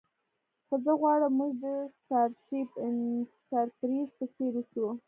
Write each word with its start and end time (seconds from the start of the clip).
خو 0.67 0.75
زه 0.83 0.91
غواړم 1.01 1.31
موږ 1.39 1.51
د 1.63 1.65
سټارشیپ 2.01 2.69
انټرپریز 2.85 4.09
په 4.17 4.25
څیر 4.33 4.53
اوسو 4.59 4.85